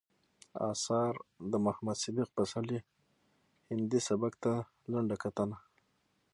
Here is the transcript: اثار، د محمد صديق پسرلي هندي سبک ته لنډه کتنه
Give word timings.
اثار، 0.71 1.13
د 1.51 1.53
محمد 1.65 1.97
صديق 2.03 2.29
پسرلي 2.37 2.79
هندي 3.69 3.99
سبک 4.09 4.33
ته 4.43 4.53
لنډه 4.91 5.15
کتنه 5.23 5.57